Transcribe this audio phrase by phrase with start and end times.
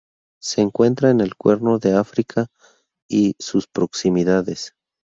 [0.41, 2.47] Se encuentra en el Cuerno de África
[3.07, 4.73] y sus proximidades.